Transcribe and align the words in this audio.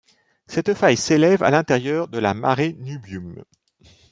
Cette 0.47 0.73
faille 0.73 0.97
s'élève 0.97 1.43
à 1.43 1.51
l'intérieur 1.51 2.07
de 2.07 2.17
la 2.17 2.33
Mare 2.33 2.73
Nubium. 2.79 3.43